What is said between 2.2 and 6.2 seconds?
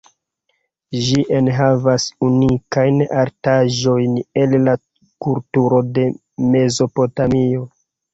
unikajn artaĵojn el la kulturo de